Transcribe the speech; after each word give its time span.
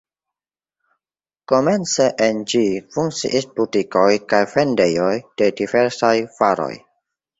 Komence 1.51 2.07
en 2.27 2.39
ĝi 2.53 2.63
funkciis 2.95 3.47
butikoj 3.59 4.07
kaj 4.33 4.41
vendejoj 4.55 5.13
de 5.43 5.51
diversaj 5.61 6.15
varoj. 6.41 6.73